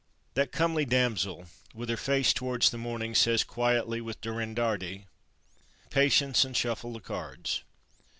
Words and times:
That 0.33 0.51
comely 0.51 0.83
damsel, 0.83 1.45
with 1.75 1.87
her 1.89 1.95
face 1.95 2.33
towards 2.33 2.71
the 2.71 2.79
morning, 2.79 3.13
says, 3.13 3.43
quietly, 3.43 4.01
with 4.01 4.19
Durandarte, 4.19 5.05
"Patience, 5.91 6.43
and 6.43 6.57
shuffle 6.57 6.93
the 6.93 6.99
cards." 6.99 7.61